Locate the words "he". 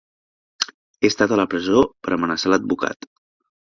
1.03-1.11